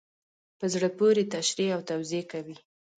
[0.59, 2.55] په زړه پوري تشریح او توضیح کوي.